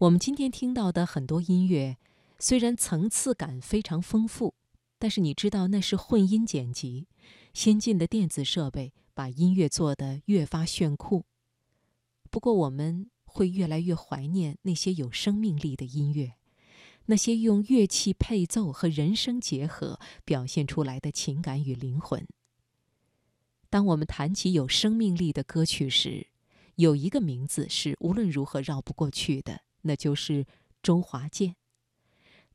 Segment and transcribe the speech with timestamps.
[0.00, 1.96] 我们今天听到的很多音乐，
[2.38, 4.54] 虽然层次感非常丰富，
[4.96, 7.08] 但是你知道那是混音剪辑，
[7.52, 11.24] 先进的电子设备把音乐做得越发炫酷。
[12.30, 16.34] 不过我们会越来越怀念那些有生命力的音乐，
[17.06, 22.24] 那些用乐器配奏和人声结合表现出来的情感与灵魂。
[23.68, 26.28] 当我们谈起有生命力的歌曲时，
[26.76, 30.46] 有一个名字是无论如何绕不过去的，那就是
[30.82, 31.56] 周华健。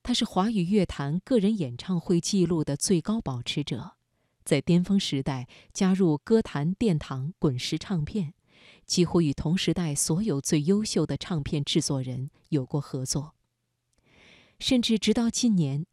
[0.01, 3.93] 他是华语乐坛个人演唱会记录的最高保持者，
[4.43, 8.33] 在巅峰时代加入歌坛殿堂滚石唱片。
[8.85, 13.33] 几乎与同时代所有最优秀的唱片制作人有过合作，
[14.59, 15.85] 甚至直到近年，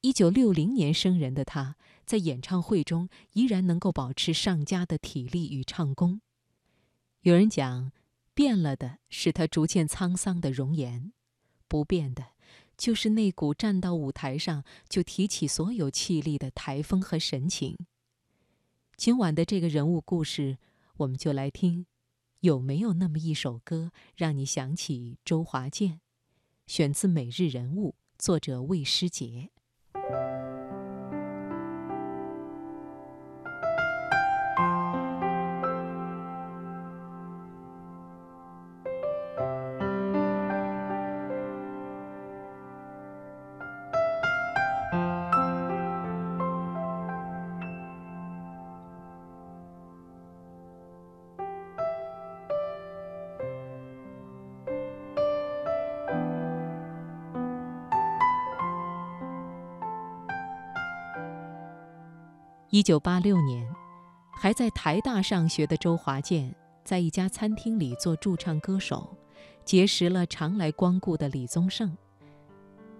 [0.00, 6.20] 一九六零年生人的他，在演唱会中依然能够保持上佳的体力与唱功。
[7.20, 7.92] 有人讲，
[8.34, 11.12] 变了的是他逐渐沧桑的容颜，
[11.68, 12.28] 不变的，
[12.76, 17.78] 就是那股站到舞台上就提起所有气力的台风和神情。
[18.96, 20.58] 今晚的这个人物故事，
[20.96, 21.86] 我们就来听。
[22.40, 26.00] 有没有那么一首歌让你想起周华健？
[26.66, 29.51] 选自《每日人物》，作者魏诗杰。
[62.74, 63.70] 一九八六年，
[64.30, 69.14] 还在台大上学的周华健，在一家餐厅里做驻唱歌手，
[69.62, 71.94] 结识了常来光顾的李宗盛。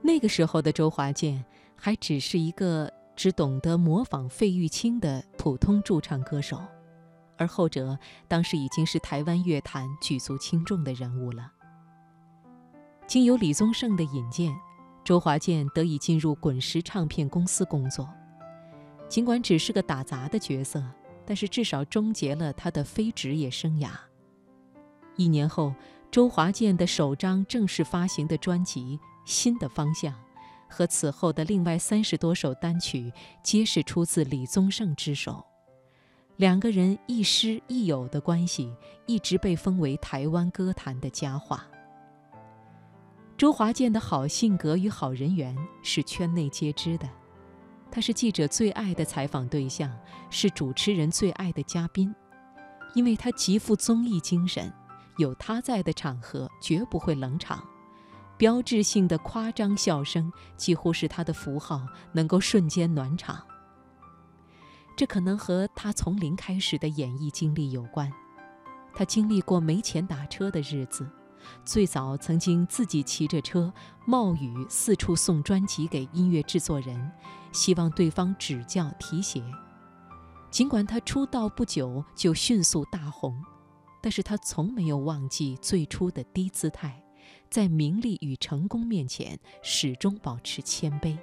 [0.02, 1.42] 那个时候的周华健
[1.74, 6.60] 还只是一个只懂得模仿费玉清的普通驻唱歌手，
[7.38, 11.50] 而后者当时已经是台湾乐坛举足轻重的人物了。
[13.06, 14.54] 经由李宗盛的引荐，
[15.02, 18.06] 周华健得以进入滚石唱片公司工作。
[19.12, 20.82] 尽管只是个打杂的角色，
[21.26, 23.90] 但是至少终结了他的非职业生涯。
[25.16, 25.74] 一年后，
[26.10, 30.14] 周华健的首张正式发行的专辑《新的方向》，
[30.66, 33.12] 和此后的另外三十多首单曲，
[33.42, 35.44] 皆是出自李宗盛之手。
[36.36, 38.74] 两个人亦师亦友的关系，
[39.04, 41.66] 一直被封为台湾歌坛的佳话。
[43.36, 47.06] 周华健的好性格与好人缘是圈内皆知的。
[47.92, 49.94] 他是记者最爱的采访对象，
[50.30, 52.12] 是主持人最爱的嘉宾，
[52.94, 54.72] 因为他极富综艺精神，
[55.18, 57.62] 有他在的场合绝不会冷场，
[58.38, 63.42] 标志性的夸张笑声几乎是他的符号，能够瞬间暖场。
[64.96, 68.10] 这可能和他从零开始的演艺经历有关，
[68.94, 71.06] 他经历过没钱打车的日子。
[71.64, 73.70] 最早曾经自己骑着车
[74.06, 77.10] 冒雨四处送专辑给音乐制作人，
[77.52, 79.42] 希望对方指教提携。
[80.50, 83.34] 尽管他出道不久就迅速大红，
[84.02, 87.02] 但是他从没有忘记最初的低姿态，
[87.48, 91.16] 在名利与成功面前始终保持谦卑。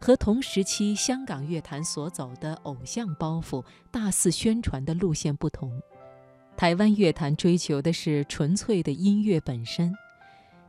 [0.00, 5.80] 和同时期香港乐坛所走的偶像包袱、大肆宣传的路线不同。
[6.56, 9.94] 台湾乐坛追求的是纯粹的音乐本身，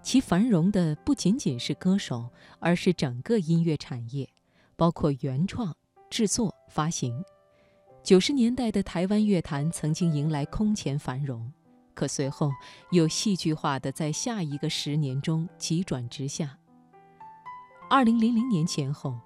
[0.04, 4.30] 其繁荣的不仅仅是歌手，而是整个音乐产业，
[4.76, 5.74] 包括原创、
[6.10, 7.24] 制作、发行。
[8.04, 11.50] 九十年代的台湾乐坛曾经迎来空前繁荣，
[11.94, 12.52] 可随后
[12.92, 16.58] 又戏剧化的在下一个十年中急转直下。
[17.90, 19.18] 二零零零年前后，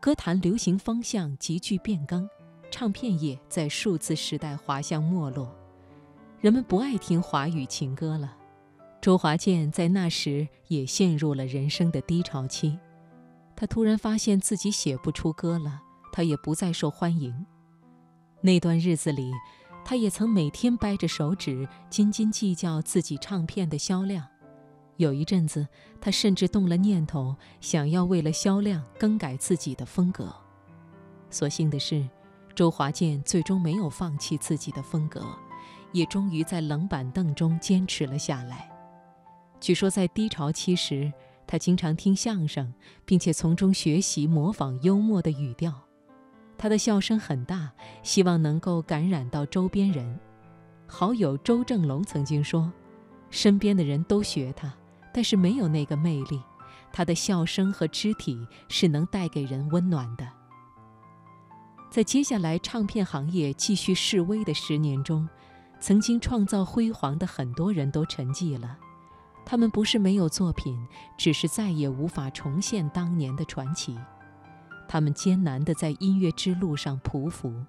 [0.00, 2.26] 歌坛流行方向急剧变更，
[2.70, 5.54] 唱片业在数字时代滑向没落。
[6.40, 8.34] 人们不爱听华语情歌了，
[9.04, 12.78] 周华健在那时也陷入了人生的低潮期。
[13.54, 17.44] 他突然发现自己写不出歌了，他也不再受欢迎。
[18.40, 19.30] 那段日子里，
[19.84, 24.26] 他也曾每天掰着手指斤斤计较自己唱片的销量。
[24.96, 25.68] 有一阵子，
[26.00, 30.34] 他甚至动了念头，想要为了销量更改自己的风格。
[31.28, 32.08] 所幸的是，
[32.54, 35.22] 周华健最终没有放弃自己的风格。
[35.92, 38.70] 也终于在冷板凳中坚持了下来。
[39.60, 41.12] 据说在低潮期时，
[41.46, 42.72] 他经常听相声，
[43.04, 45.72] 并且从中学习模仿幽默的语调。
[46.56, 47.72] 他的笑声很大，
[48.02, 50.18] 希望能够感染到周边人。
[50.86, 52.72] 好友周正龙曾经说
[53.30, 54.72] ：“身边的人都学他，
[55.12, 56.40] 但是没有那个魅力。
[56.92, 60.28] 他的笑声和肢体是能带给人温暖的。
[61.90, 65.28] 在接下来唱片行业继续示威的十年中，
[65.80, 68.78] 曾经创造辉煌的很多人都沉寂了。
[69.46, 70.76] 他们不是没有作品，
[71.16, 73.98] 只是再也无法重现当年的传奇。
[74.88, 77.64] 他们艰难地在音乐之路上匍匐。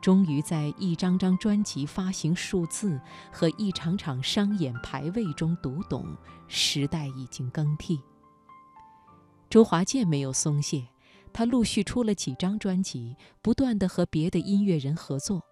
[0.00, 3.00] 终于在一张张专辑发行数字
[3.32, 6.16] 和一场场商演排位中读懂，
[6.46, 8.00] 时代已经更替。
[9.50, 10.86] 周华健没有松懈，
[11.32, 15.42] 他陆续出了几张专辑，不断地和别的音乐人合作。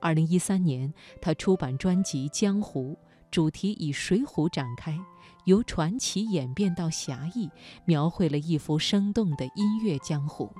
[0.00, 2.96] 二零一三年，他出版专辑《江湖》，
[3.30, 4.98] 主题以水浒展开，
[5.44, 7.50] 由传奇演变到侠义，
[7.84, 10.52] 描绘了一幅生动的音乐江湖。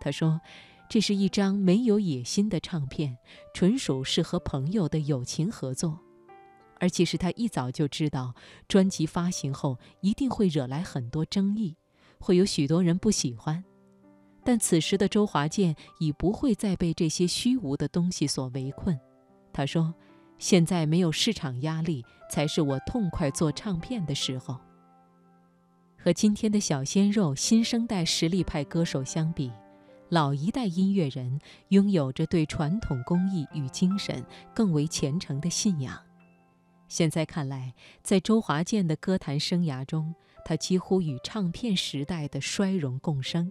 [0.00, 0.40] 他说。
[0.86, 3.16] 这是一张没有野心的唱片，
[3.54, 5.98] 纯属是和朋友的友情合作。
[6.78, 8.34] 而其实他一早就知道，
[8.68, 11.78] 专辑发行后一定会惹来很多争议，
[12.20, 13.64] 会有许多人不喜欢。
[14.44, 18.96] 但此时的周华健已不会再被这些虚无的东西所围困。
[19.54, 19.92] 他说
[20.38, 24.58] ：“现在没有市场压力，才是我痛快做唱片的时候。”
[25.96, 29.50] 和今天的小鲜肉、新生代实力派歌手相比。
[30.10, 35.98] 老一代音乐人拥有着对传统工艺与精神更为虔诚的信仰。
[36.88, 40.14] 现在看来，在周华健的歌坛生涯中，
[40.44, 43.50] 他几乎与唱片时代的衰荣共生。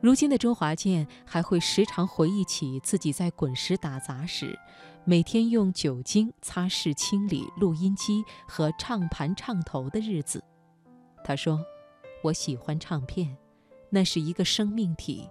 [0.00, 4.58] 如今的周华健还会时常回忆起自己在滚石打杂时，
[5.04, 10.42] 每天用酒精擦拭清理录音机和唱盘唱头的日子。
[11.24, 11.60] 他说
[12.22, 13.36] ：“我喜欢唱片。”
[13.90, 15.28] 那是一个生命体，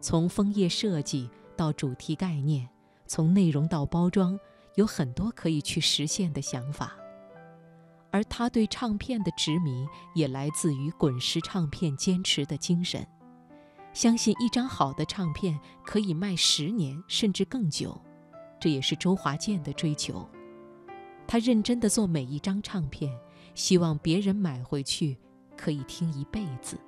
[0.00, 2.68] 从枫叶设计到主题概念，
[3.06, 4.36] 从内容到包装，
[4.74, 6.96] 有很多可以去实现的想法。
[8.10, 13.06] 而他对唱片的执迷，也来自于滚石唱片坚持的精神，
[13.92, 18.00] 相信一张好的唱片可以卖十年甚至更久，
[18.62, 20.24] 这也是周华健的追求。
[21.26, 23.12] 他认真地做每一张唱片，
[23.56, 25.18] 希望别人买回去
[25.56, 26.78] 可以听一辈子。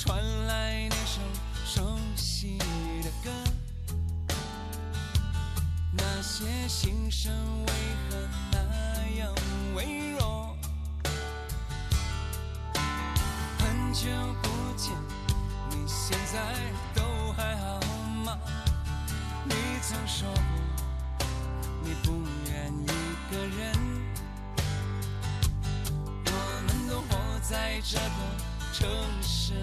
[0.00, 0.16] 传
[0.46, 1.20] 来那首
[1.66, 2.56] 熟悉
[3.02, 3.30] 的歌，
[5.90, 7.32] 那些心声
[7.66, 7.72] 为
[8.08, 8.16] 何
[8.52, 8.58] 那
[9.18, 9.34] 样
[9.74, 10.56] 微弱？
[13.58, 14.06] 很久
[14.40, 14.92] 不见，
[15.70, 16.54] 你现在
[16.94, 17.80] 都还好
[18.24, 18.38] 吗？
[19.44, 19.52] 你
[19.82, 21.26] 曾说过，
[21.82, 22.12] 你不
[22.46, 22.86] 愿一。
[23.30, 23.74] 个人，
[26.24, 26.30] 我
[26.66, 28.47] 们都活在这个
[28.78, 28.88] 城
[29.20, 29.54] 市。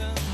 [0.00, 0.31] imagine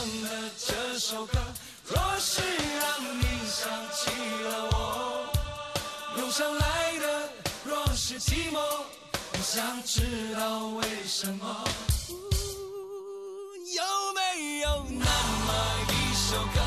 [0.00, 1.38] 唱的这首歌，
[1.84, 4.10] 若是让你想起
[4.44, 5.28] 了我，
[6.16, 7.28] 涌上来的
[7.64, 11.64] 若是寂寞，我想知道为什么，
[13.76, 15.52] 有没有那么
[15.90, 16.59] 一首歌？